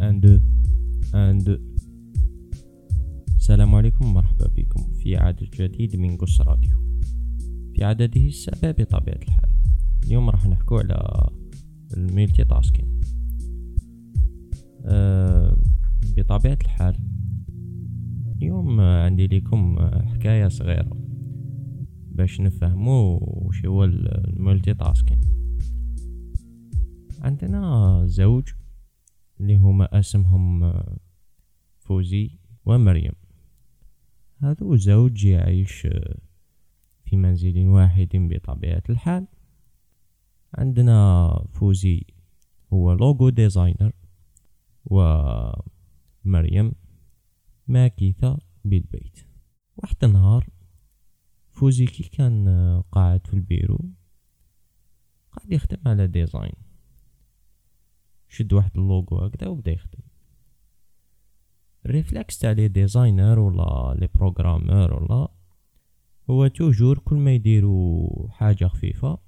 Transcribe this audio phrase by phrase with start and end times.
[0.00, 0.24] and
[1.14, 1.60] and
[3.36, 6.76] السلام عليكم ومرحبا بكم في عدد جديد من قص راديو.
[7.74, 9.50] في عدده السابع بطبيعة الحال.
[10.04, 11.30] اليوم راح نحكو على
[11.96, 13.00] الميلتي تاسكين
[14.84, 15.56] أه
[16.16, 16.96] بطبيعة الحال
[18.36, 20.96] اليوم عندي لكم حكاية صغيرة
[22.12, 25.20] باش نفهمو وش هو الملتي تاسكين
[27.20, 28.44] عندنا زوج
[29.40, 30.74] اللي هما اسمهم
[31.78, 33.12] فوزي ومريم.
[34.38, 35.86] هذو زوج يعيش
[37.04, 39.26] في منزل واحد بطبيعة الحال.
[40.54, 42.06] عندنا فوزي
[42.72, 43.92] هو logo designer
[44.84, 46.72] ومريم
[47.66, 49.18] ماكثة بالبيت.
[49.76, 50.48] واحد النهار
[51.50, 52.48] فوزي كي كان
[52.92, 53.78] قاعد في البيرو
[55.32, 56.63] قاعد يخدم على design.
[58.34, 59.98] شد واحد اللوغو هكذا وبدا يخدم.
[61.86, 65.28] ال réflexe تاع les designers ولا les programmeurs ولا
[66.30, 69.18] هو toujours كل ما يديروا حاجة خفيفة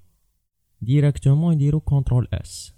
[0.80, 2.77] directement يديروا contrôle S.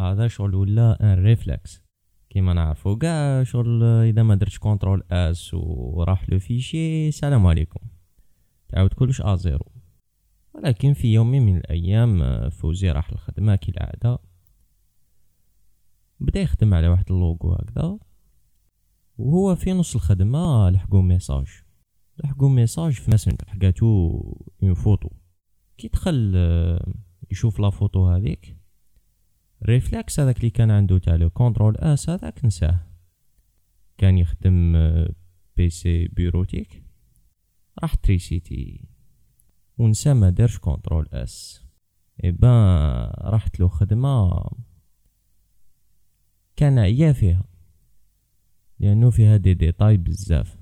[0.00, 1.82] هذا شغل ولا un réflexe
[2.30, 7.80] كيما نعرفو كاع شغل إذا ما درتش contrôle S وراح le fichier سلام عليكم.
[8.68, 9.36] تعاود كلش آ
[10.54, 14.18] ولكن في يوم من الأيام فوزي راح الخدمه كالعادة.
[16.20, 17.98] بدا يخدم على واحد اللوغو هكذا.
[19.18, 21.46] وهو في نص الخدمة لحقو message.
[22.24, 24.20] لحقو message في Messenger حقاتو
[24.62, 25.08] une photo.
[25.78, 26.36] كي دخل
[27.30, 28.56] يشوف la photo هذيك
[29.64, 32.80] réflexe هذاك اللي كان عنده تاع le contrôle S هذاك نساه.
[33.98, 34.72] كان يخدم
[35.56, 36.84] PC bureautique.
[37.82, 38.88] راح تريسيتي
[39.78, 41.64] ونسى ما دارش contrôle S.
[42.24, 44.42] eh ben راحت له خدمة
[46.58, 47.44] كان عيا فيها.
[48.78, 50.58] لأنه فيها دي ديتاي بزاف.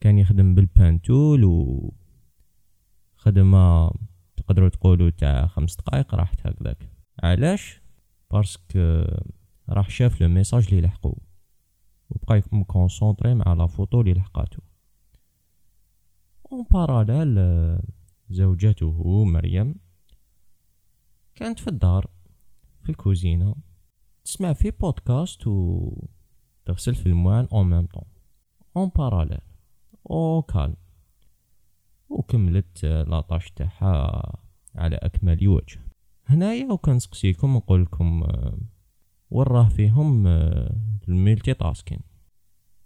[0.00, 1.92] كان يخدم بال pen tool و
[3.14, 3.92] خدمة
[4.36, 6.90] تقدروا تقولوا تاع خمس دقائق راحت هكذاك.
[7.22, 7.80] علاش؟
[8.30, 9.04] parce que
[9.68, 11.18] راح شاف le message اللي لحقو.
[12.10, 14.62] وبقى مكونسونطري مع la photo اللي لحقاتو.
[16.52, 17.38] en parallèle
[18.30, 19.74] زوجته مريم
[21.34, 22.10] كانت في الدار
[22.82, 23.69] في الكوزينة.
[24.24, 25.92] تسمع في بودكاست و
[26.64, 28.04] تغسل في المواعن en même temps
[28.76, 29.40] en parallèle
[30.10, 30.76] au calme
[32.08, 34.22] وكملت la tâche تاعها
[34.74, 35.80] على أكمل وجه.
[36.26, 38.22] هنايا وكنسقسيكم نقول لكم
[39.30, 40.26] وراه فيهم
[41.08, 42.00] الملتي تاسكين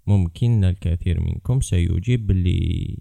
[0.06, 2.98] ممكن الكثير منكم سيجيب باللي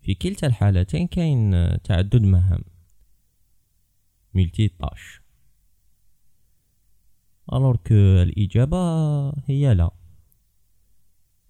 [0.00, 1.52] في كلتا الحالتين كاين
[1.82, 2.64] تعدد مهام
[4.34, 5.23] ملتي طاش
[7.52, 8.78] الور كو الإجابة
[9.30, 9.90] هي لا.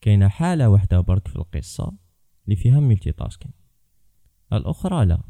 [0.01, 1.93] كاينة حالة واحدة برك في القصة
[2.45, 3.53] اللي فيها multitasking
[4.53, 5.23] الأخرى لا.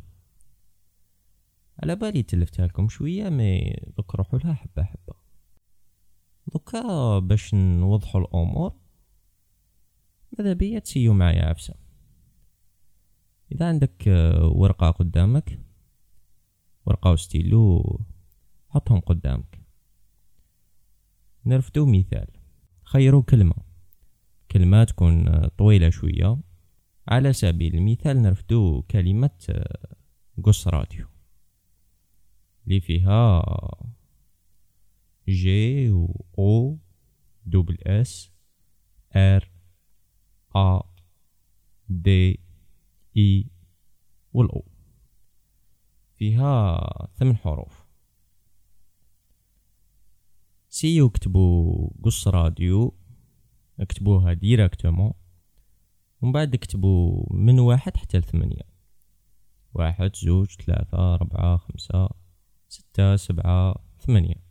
[1.83, 5.15] على بالي تلفتها لكم شوية mais دوك روحوا لها حبة حبة.
[6.47, 8.73] donc باش نوضحوا الأمور
[10.39, 11.75] ماذا بيا تسيو معايا عفسة؟
[13.53, 14.05] إذا عندك
[14.43, 15.61] ورقة قدامك
[16.87, 18.01] ورقة وستيلو
[18.69, 19.64] حطهم قدامك.
[21.47, 22.27] نرفدو مثال.
[22.85, 23.55] خيروا كلمة.
[24.51, 26.39] كلمة تكون طويلة شوية.
[27.09, 29.65] على سبيل المثال نرفدو كلمة
[30.43, 31.07] Gossradio.
[32.65, 33.43] اللي فيها
[35.29, 36.79] G و O
[37.47, 38.31] double S
[39.17, 39.51] R
[40.57, 40.81] A
[41.89, 42.41] D
[43.17, 43.51] I
[44.33, 44.65] وال O
[46.17, 46.81] فيها
[47.15, 47.84] ثمان حروف.
[50.75, 52.95] سيو اكتبوا Gossradio
[53.81, 55.13] اكتبوها directement
[56.23, 58.63] ومن بعد اكتبوا من واحد حتى لثمانية.
[59.75, 62.09] واحد زوج ثلاثة أربعة خمسة
[62.69, 64.45] ستة سبعة ثمانية.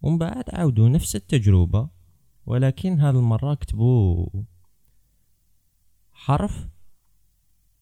[0.00, 1.88] ومن بعد عاودوا نفس التجربة
[2.46, 4.26] ولكن هذه المرة اكتبوا
[6.12, 6.68] حرف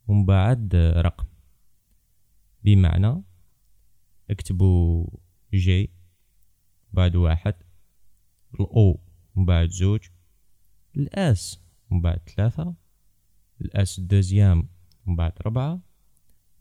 [0.08, 1.26] ومن بعد رقم.
[2.64, 3.29] بمعنى
[4.30, 5.06] اكتبوا
[5.54, 5.90] G
[6.92, 7.54] بعد واحد
[8.54, 9.00] ال O
[9.36, 10.08] من بعد زوج
[10.96, 11.60] ال S
[11.90, 12.74] من بعد ثلاثة
[13.60, 14.68] ال S ال deuxième
[15.06, 15.80] من بعد ربعة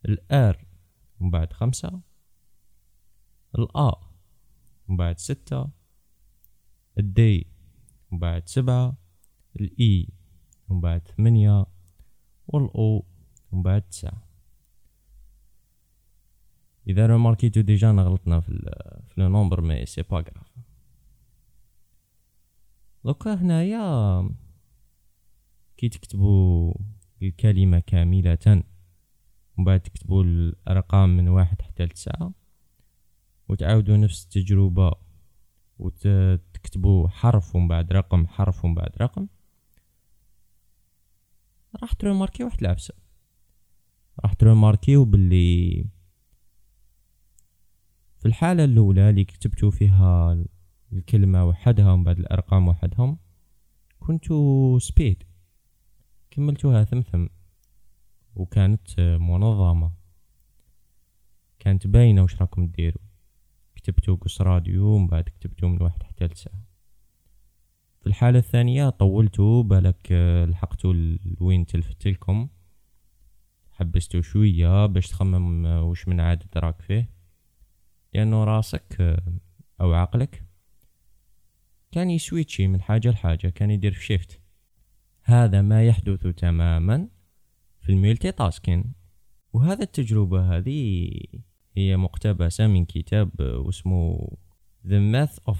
[0.05, 0.65] ال R
[1.19, 2.01] من بعد خمسة
[3.55, 3.99] ال A
[4.87, 5.69] من بعد ستة
[6.97, 7.47] ال D
[8.11, 8.97] من بعد سبعة
[9.59, 10.09] ال I
[10.69, 11.65] من بعد ثمانية
[12.47, 13.05] وال O
[13.51, 14.28] من بعد تسعة.
[16.89, 18.51] إذا رماركيتو déjà نغلطنا في
[19.07, 20.55] في le nombre mais c'est pas grave.
[23.05, 24.29] donc هنايا
[25.77, 26.73] كي تكتبوا
[27.21, 28.63] الكلمة كاملة.
[29.57, 32.33] ومن بعد تكتبوا الأرقام من واحد حتى لتسعة
[33.49, 34.91] وتعاودوا نفس التجربة
[35.79, 39.27] وتكتبوا حرف ومن بعد رقم حرف ومن بعد رقم.
[41.81, 42.93] راح ت remarquer واحد العفسة.
[44.23, 45.85] راح ت remarquer و باللي
[48.19, 50.43] في الحالة الأولى اللي كتبتو فيها
[50.93, 53.17] الكلمة وحدها ومن بعد الأرقام وحدهم
[53.99, 55.23] كنتو speed
[56.31, 57.27] كملتوها ثمثم
[58.35, 59.91] وكانت منظمة.
[61.59, 63.01] كانت باينة وش راكم ديروا
[63.75, 66.63] كتبتو قص راديو ومن بعد كتبتو من واحد حتى لساعة
[68.01, 70.11] في الحالة الثانية طولتو بالك
[70.49, 72.47] لحقتو لوين تلفت لكم
[73.71, 77.18] حبستو شوية باش تخمم وش من عدد راك فيه.
[78.13, 79.17] لأنه راسك
[79.81, 80.43] أو عقلك
[81.91, 84.41] كان يسويتشي من حاجة لحاجة كان يدير في شيفت
[85.23, 87.07] هذا ما يحدث تماما
[87.81, 88.93] في ال multitasking.
[89.53, 91.09] وهذا التجربة هذه
[91.77, 94.29] هي مقتبسة من كتاب اسمه
[94.85, 95.59] The Math of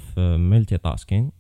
[0.52, 1.32] Multitasking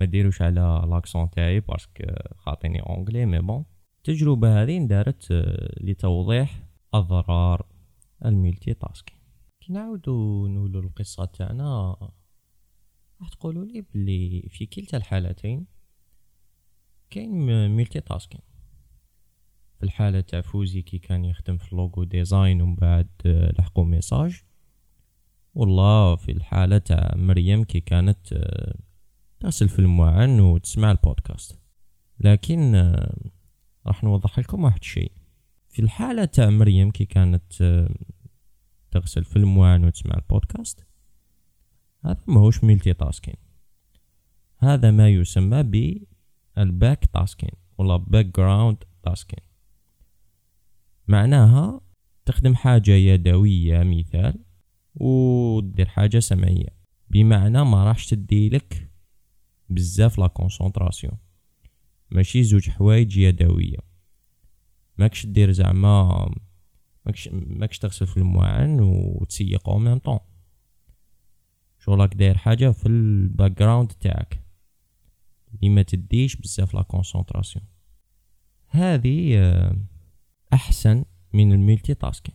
[0.00, 2.04] ما ديروش على l'accent تاعي parce que
[2.36, 3.64] خاطيني anglais mais bon
[3.96, 5.32] التجربة هذه اندارت
[5.80, 7.66] لتوضيح أضرار
[8.24, 9.21] ال multitasking.
[9.62, 11.24] كي نعاودو نولو القصة.
[11.24, 11.96] تاعنا
[13.20, 15.66] راح تقولوا لي بلي في كلتا الحالتين
[17.10, 18.40] كاين multitasking
[19.78, 23.08] في الحالة تاع فوزي كي كان يخدم في logo design ومن بعد
[23.58, 24.42] لحقو message.
[25.54, 28.34] والله في الحالة تاع مريم كي كانت
[29.40, 31.58] تغسل في المواعن وتسمع البودكاست.
[32.20, 32.74] لكن
[33.86, 35.12] راح نوضح لكم واحد الشيء
[35.68, 37.52] في الحالة تاع مريم كي كانت
[38.92, 40.86] تغسل في المواعن وتسمع البودكاست.
[42.04, 43.34] هذا ماهوش multitasking.
[44.58, 49.44] هذا ما يسمى بال back tasking ولا background tasking
[51.08, 51.80] معناها
[52.24, 54.34] تخدم حاجة يدوية مثال
[54.94, 56.68] ودير حاجة سمعية.
[57.10, 58.90] بمعنى ما راحش تديلك
[59.68, 61.18] بزاف la concentration
[62.10, 63.78] ماشي زوج حوايج يدوية.
[64.98, 66.34] ماكش دير زعما
[67.06, 70.18] ماكش ماكش تغسل في المواعن وتسيق au même temps
[71.78, 74.42] شغلك داير حاجة في ال background تاعك.
[75.54, 77.64] اللي ما تديش بزاف la concentration
[78.68, 79.76] هذه آه،
[80.52, 82.34] أحسن من ال multitasking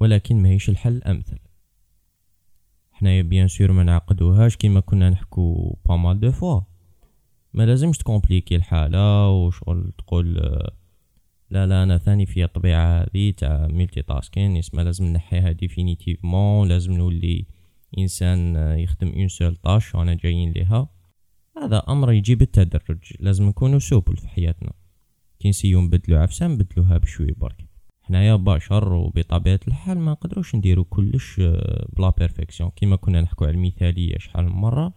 [0.00, 1.38] ولكن ماهيش الحل الامثل
[2.92, 6.60] حنايا bien sûr ما نعقدوهاش كيما كنا نحكو pas mal de fois
[7.52, 10.72] ما لازمش ت compliquer الحالة وشغل تقول آه،
[11.50, 17.46] لا لا أنا ثاني في الطبيعة هذه تاع multitasking يسمى لازم نحيها définitivement لازم نولي
[17.98, 20.88] إنسان يخدم une seule tâche وأنا جايين ليها
[21.62, 24.72] هذا أمر يجي بالتدرج لازم نكونوا souple في حياتنا.
[25.40, 27.64] كي نسيو نبدلو عفسه نبدلوها بشوي برك.
[28.02, 31.40] حنايا بشر وبطبيعة الحال ما نقدروش نديرو كلش
[31.96, 34.94] ب la perfection كيما كنا نحكو على المثالية شحال من مرة.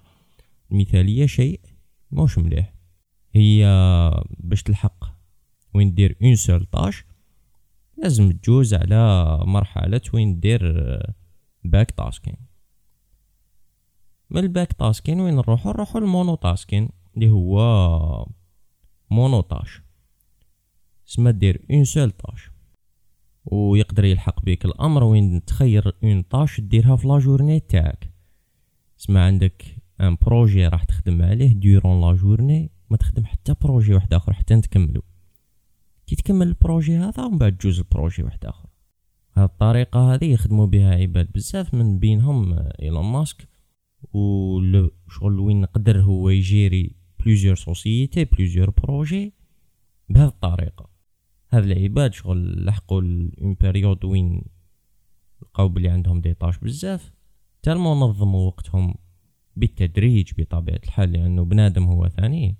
[0.71, 1.59] المثالية شيء
[2.11, 2.73] موش مليح.
[3.31, 3.65] هي
[4.39, 5.10] باش تلحق
[5.73, 7.05] وين دير une seule tâche
[7.97, 10.61] لازم تجوز على مرحلة وين دير
[11.63, 12.35] back tasking
[14.29, 18.27] من ال back tasking وين نروحو؟ نروحو ال mono tasking اللي هو
[19.11, 19.81] mono tâche
[21.05, 22.51] سما دير une seule tâche
[23.45, 28.11] ويقدر يلحق بيك الأمر وين تخير une tâche ديرها في la journée تاعك.
[28.97, 29.65] سما عندك
[30.01, 34.55] un projet راح تخدم عليه durant la journée ما تخدم حتى projet واحد آخر حتى
[34.55, 35.01] نتكملو.
[36.11, 38.69] كي تكمل ال projet هذا ومن بعد تجوز ال projet واحد آخر.
[39.33, 43.49] هاد الطريقة هذه يخدموا بها عباد بزاف من بينهم إيلون ماسك.
[44.13, 44.59] و
[45.09, 49.33] شغل وين نقدر هو ي gérer plusieurs sociétés plusieurs projets
[50.09, 50.89] بهذه الطريقة.
[51.51, 53.01] هاد العباد شغل لحقوا
[53.41, 54.41] une période وين
[55.41, 57.11] لقاو بلي عندهم des tâches بزاف.
[57.61, 58.95] tellement نظموا وقتهم
[59.55, 62.57] بالتدريج بطبيعة الحال لأنه بنادم هو ثاني.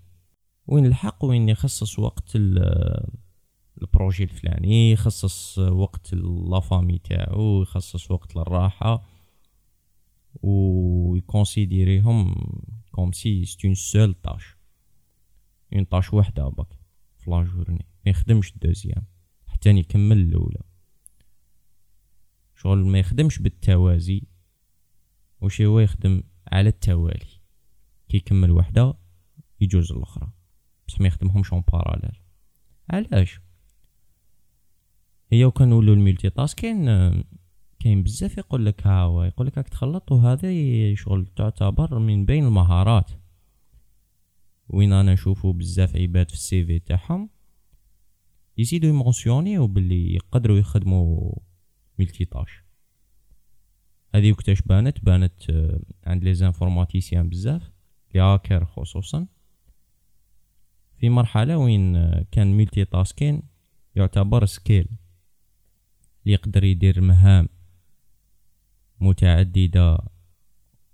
[0.68, 2.38] وين الحق وين يخصص وقت
[3.82, 9.04] ال projet الفلاني يخصص وقت la famille تاعو يخصص وقت للراحة
[10.44, 12.36] و ي considérer هم
[12.92, 14.56] comme si c'est une seule tâche.
[15.74, 16.68] une tâche وحدة برك
[17.18, 17.86] في la journée.
[18.06, 19.06] ما يخدمش ال deuxième.
[19.48, 20.62] حتى يكمل الأولى.
[22.56, 24.24] شغل ما يخدمش بالتوازي
[25.42, 27.42] وش هو يخدم على التوالي.
[28.10, 28.94] كي يكمل وحدة
[29.62, 30.32] يجوز الأخرى.
[30.88, 32.20] بصح ما يخدمهمش en parallèle
[32.90, 33.40] علاش؟
[35.32, 36.86] هي وكان نولو ال multitasking
[37.80, 40.50] كاين بزاف يقول لك هاو يقول لك راك تخلط وهذا
[40.96, 43.12] شغل تعتبر من بين المهارات.
[44.70, 47.30] وين أنا نشوفو بزاف عباد في ال CV تاعهم
[48.58, 51.36] يزيدو ي mentionner و باللي يقدروا يخدموا
[52.00, 52.64] multitâche
[54.16, 57.72] هذه وقتاش بانت؟ بانت آه، عند les informaticiens بزاف
[58.16, 59.28] les hackers خصوصا.
[60.98, 63.44] في مرحلة وين آه، كان multitasking
[63.96, 64.88] يعتبر skill.
[66.26, 67.50] يقدر يدير مهام
[69.00, 69.98] متعددة.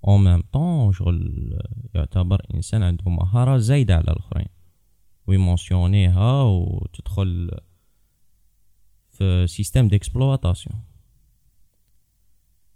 [0.07, 1.59] au même temps شغل
[1.95, 4.47] يعتبر إنسان عنده مهارة زايدة على الآخرين.
[5.27, 7.51] وي mentionner ها وتدخل
[9.09, 10.83] في système d'exploitation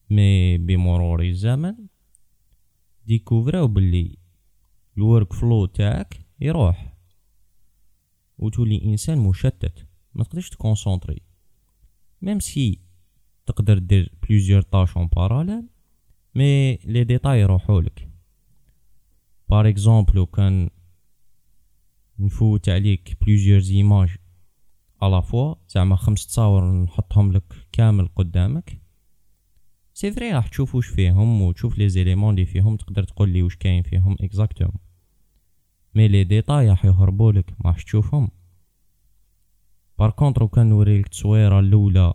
[0.10, 1.76] mais بمرور الزمن
[3.06, 4.18] découvrir او باللي
[4.98, 6.98] ال workflow تاعك يروح.
[8.38, 9.88] وتولي إنسان مشتت.
[10.14, 11.22] ما تقدرش ت concentrer
[12.22, 12.80] même si
[13.46, 15.64] تقدر دير plusieurs tâches en parallèle
[16.36, 18.10] mais les détails يروحولك
[19.50, 20.70] par exemple لو كان
[22.20, 24.16] نفوت عليك plusieurs images
[25.02, 28.82] à la fois زعما خمس تصاور نحطهم لك كامل قدامك.
[29.94, 33.56] c'est vrai راح تشوف واش فيهم وتشوف les éléments اللي فيهم تقدر تقول لي واش
[33.56, 34.72] كاين فيهم exactement
[35.96, 38.32] mais les détails راح يهربوا لك ما راح تشوفهم.
[40.02, 42.14] par contre كان نوريلك التصويره الاولى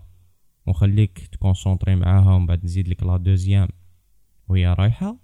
[0.66, 3.68] ونخليك ت concentrer معاها ومن بعد نزيد لك la deuxième
[4.48, 5.16] وهي رايحه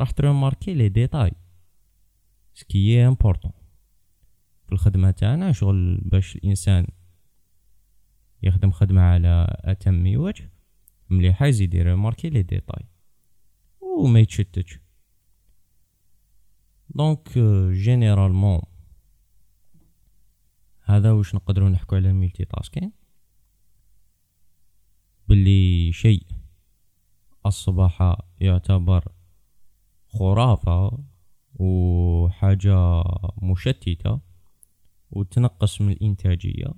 [0.00, 1.32] راح ت remarquer les détails
[2.54, 3.52] ce qui est important
[4.66, 6.86] في الخدمه تاعنا شغل باش الانسان
[8.42, 10.50] يخدم خدمه على اتم وجه
[11.10, 12.84] مليحه يزيد ي remarquer les détails
[13.80, 14.78] وما يتشتتش
[16.88, 17.38] donc
[17.72, 18.69] généralement
[20.90, 22.92] هذا واش نقدروا نحكوا على ال multitasking؟
[25.28, 26.26] باللي شيء
[27.44, 29.12] أصبح يعتبر
[30.08, 30.98] خرافة
[31.54, 33.04] وحاجة
[33.42, 34.20] مشتتة
[35.10, 36.74] وتنقص من الإنتاجية.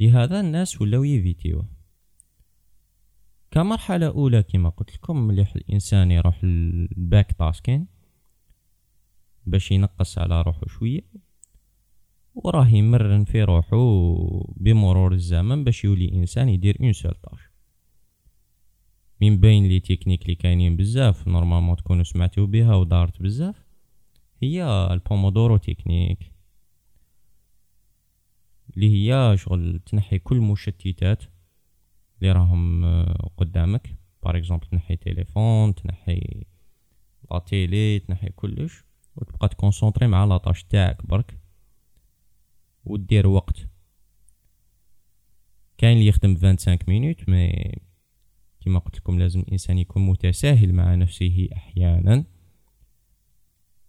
[0.00, 1.68] لهذا الناس ولاو ي éviter وه.
[3.50, 7.86] كمرحلة أولى كما قلت لكم مليح الإنسان يروح ال back tasking
[9.46, 11.27] باش ينقص على روحو شوية.
[12.44, 17.40] وراه يمرن في روحو بمرور الزمن باش يولي إنسان يدير une seule tâche.
[19.20, 23.64] من بين les techniques اللي كاينين بزاف normalement تكونوا سمعتوا بها ودارت بزاف
[24.42, 26.32] هي ال Pomodoro technique.
[28.74, 31.22] اللي هي شغل تنحي كل مشتتات
[32.18, 33.96] اللي راهم آه، قدامك.
[34.22, 36.44] par exemple تنحي تليفون تنحي
[37.30, 38.84] la télé تنحي كلش
[39.16, 41.47] وتبقى ت concentrer مع la tâche تاعك برك.
[42.90, 43.68] ودير وقت.
[45.78, 47.72] كاين اللي يخدم 25 minutes mais
[48.60, 52.24] كما قلت لكم لازم الإنسان يكون متساهل مع نفسه أحيانا.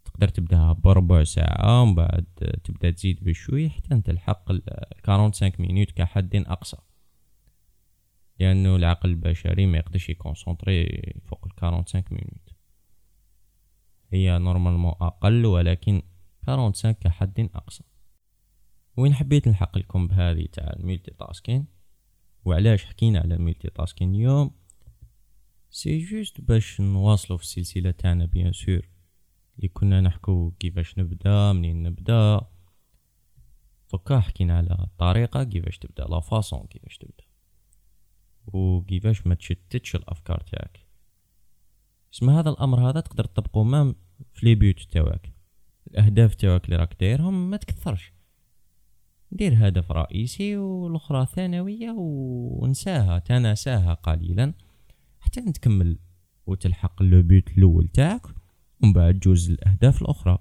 [0.04, 2.26] تقدر تبداها بربع ساعة ومن بعد
[2.64, 4.52] تبدأ تزيد بشوي حتى تلحق
[5.04, 6.76] 45 minutes كحد أقصى.
[8.40, 10.86] لأنه العقل البشري ما يقدرش ي concentrer
[11.26, 12.54] فوق ال 45 minutes
[14.12, 16.02] هي normalement أقل ولكن
[16.46, 17.84] 45 كحد أقصى.
[18.96, 21.66] وين حبيت نلحق لكم بهذه تاع ال multitasking؟
[22.44, 24.50] وعلاش حكينا على ال multitasking اليوم؟
[25.70, 28.88] c'est juste باش نواصلو في السلسلة تاعنا bien sûr
[29.56, 32.40] اللي كنا نحكو كيفاش نبدأ منين نبدأ.
[33.92, 37.24] دوكا حكينا على الطريقة كيفاش تبدأ la façon كيفاش تبدأ.
[38.46, 40.86] وكيفاش ما تشتتش الأفكار تاعك.
[42.14, 43.94] اسما هذا الأمر هذا تقدر تطبقه même
[44.34, 45.32] في les buts تاعك.
[45.86, 48.12] الأهداف تاعك اللي راك دايرهم ما تكثرش.
[49.32, 54.54] دير هدف رئيسي والأخرى ثانوية ونساها تناساها قليلا
[55.20, 55.98] حتى تكمل
[56.46, 58.22] وتلحق le but الأول تاعك
[58.82, 60.38] ومن بعد جوز الأهداف الأخرى.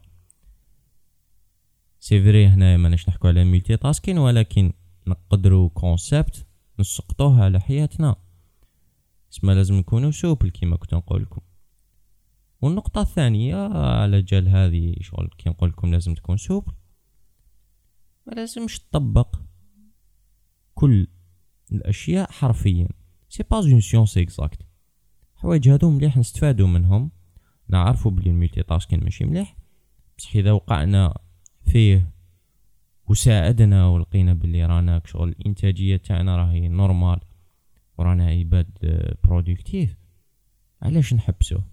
[2.00, 4.74] c'est vrai هنا ماناش نحكو على multitasking ولكن
[5.08, 6.46] نقدروا concept
[6.80, 8.16] نسقطوه على حياتنا.
[9.34, 11.42] اسما لازم نكونوا souple كيما كنت نقول لكم.
[12.62, 16.74] والنقطة الثانية على جال هذه شغل كي نقول لكم لازم تكون souple.
[18.30, 19.36] ما لازمش تطبق
[20.74, 21.08] كل
[21.72, 22.88] الأشياء حرفيا.
[23.30, 24.60] c'est pas une science exacte
[25.36, 27.12] حوايج هادو مليح نستفادو منهم.
[27.70, 29.58] نعرفو بلي ال multitasking ماشي مليح.
[30.18, 31.18] بصح إذا وقعنا
[31.66, 32.12] فيه
[33.08, 37.20] وساعدنا ولقينا بلي رانا شغل الانتاجيه تاعنا راهي normal
[37.98, 38.68] ورانا عباد
[39.24, 39.96] productifs
[40.82, 41.64] علاش نحبسوه؟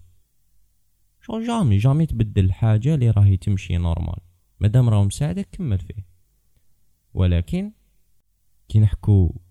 [1.21, 4.19] شغل jamais jamais تبدل الحاجة اللي راهي تمشي normal
[4.59, 6.06] مادام راهو مساعدك كمل فيه.
[7.17, 7.71] ولكن
[8.69, 9.41] كي نحكو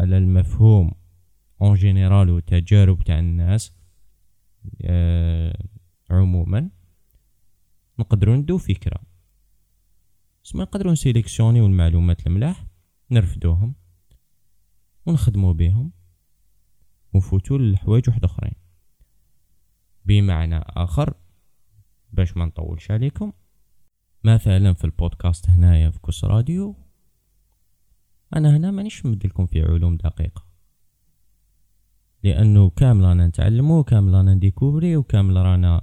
[0.00, 0.94] على المفهوم
[1.62, 3.72] en général وتجارب تاع الناس
[4.82, 5.64] آه
[6.10, 6.70] عموما
[7.98, 9.00] نقدروا ندو فكرة.
[10.42, 12.66] سما نقدروا ن sélectionner و المعلومات الملاح
[13.10, 13.74] نرفدوهم
[15.06, 15.92] ونخدمو بيهم
[17.14, 18.54] ونفوتو لحوايج واحد أخرين.
[20.04, 21.14] بمعنى آخر
[22.12, 23.32] باش ما نطولش عليكم
[24.24, 26.76] مثلا في البودكاست هنايا في Gossradio.
[28.36, 30.44] أنا هنا مانيش مدلكم في علوم دقيقة.
[32.22, 35.82] لأنه كامل رانا نتعلمو كامل رانا ن découvrir وكامل رانا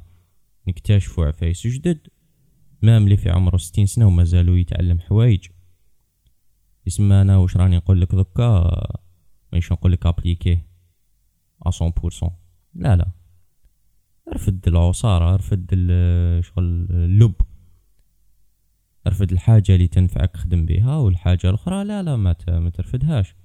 [0.68, 2.08] نكتشفو عفايس جدد.
[2.82, 5.48] même اللي في عمره ستين سنة ومازالو يتعلم حوايج.
[6.88, 8.82] يسمى أنا واش راني نقول لك دوكا؟
[9.52, 10.60] مانيش نقول لك applique
[11.66, 12.32] à 100%
[12.76, 13.12] لا لا.
[14.34, 15.70] رفد العصارة رفد
[16.44, 17.36] شغل اللب.
[19.10, 23.36] رفد الحاجة اللي تنفعك خدم بها والحاجة الأخرى لا لا ما ترفدهاش.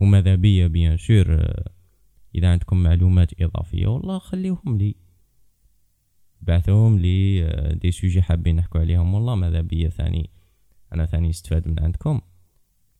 [0.00, 1.52] وماذا بيا bien sûr
[2.34, 4.94] إذا عندكم معلومات إضافية والله خليوهم لي.
[6.40, 10.30] بعثوهم لي دي سوجي حابين نحكو عليهم والله ماذا بيا ثاني
[10.92, 12.20] أنا ثاني استفاد من عندكم.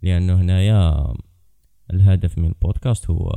[0.03, 1.15] لأنه هنايا
[1.93, 3.33] الهدف من البودكاست هو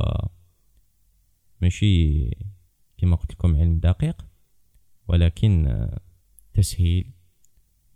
[1.60, 2.30] ماشي
[2.98, 4.26] كما قلت لكم علم دقيق
[5.08, 5.88] ولكن
[6.54, 7.10] تسهيل.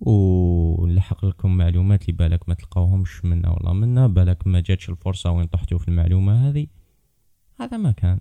[0.00, 5.46] ونلحق لكم معلومات اللي بالك ما تلقاوهمش منا ولا منا بالك ما جاتش الفرصة وين
[5.46, 6.66] طحتوا في المعلومة هذه.
[7.60, 8.18] هذا ما كان.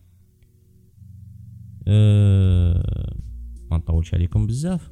[1.87, 3.15] أه
[3.71, 4.91] ما نطولش عليكم بزاف.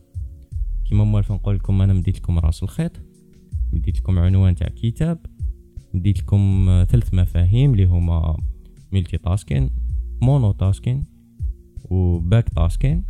[0.86, 3.02] كيما موالف نقول لكم أنا مديت لكم رأس الخيط.
[3.74, 5.26] مديت لكم عنوان تاع كتاب.
[5.94, 8.38] مديت لكم ثلاث مفاهيم اللي هما
[8.92, 9.70] multitasking
[10.22, 11.06] mono-tasking
[11.84, 13.04] و back tasking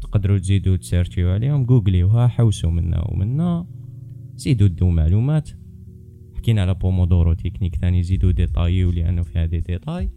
[0.00, 3.66] تقدروا تزيدوا ت chercher و عليهم جوجليوها حوسوا منا ومنا
[4.36, 5.50] زيدوا des معلومات.
[6.36, 10.10] حكينا على بومودورو تكنيك ثاني زيدوا ديطايو لأنه فيها دي ديتاي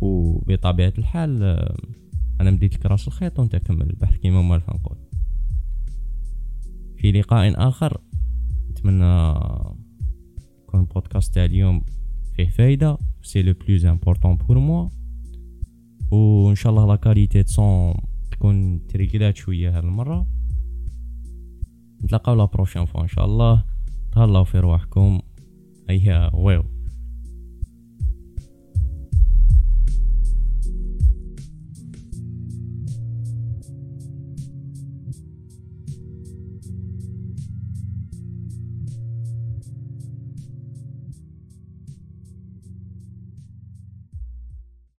[0.00, 1.42] وبطبيعة الحال
[2.40, 4.96] أنا مديت لك راس الخيط وأنت كمل البحث كيما ما نقول
[6.96, 8.00] في لقاء آخر
[8.70, 9.34] نتمنى
[10.62, 11.82] يكون البودكاست تاع اليوم
[12.36, 14.88] فيه فايدة c'est le plus important pour moi
[16.10, 17.94] وان شاء الله la qualité son
[18.30, 20.26] تكون تريڨلات شوية هالمرة.
[22.04, 23.64] نتلاقاو لا بروشين فوا ان شاء الله
[24.12, 25.20] تهلاو في رواحكم
[25.90, 26.77] هيا ويو